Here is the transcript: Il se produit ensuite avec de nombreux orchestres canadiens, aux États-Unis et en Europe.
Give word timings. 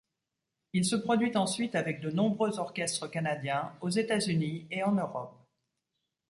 Il 0.73 0.83
se 0.83 0.95
produit 0.95 1.37
ensuite 1.37 1.75
avec 1.75 2.01
de 2.01 2.09
nombreux 2.09 2.57
orchestres 2.57 3.05
canadiens, 3.05 3.71
aux 3.81 3.89
États-Unis 3.91 4.65
et 4.71 4.81
en 4.81 4.93
Europe. 4.93 5.37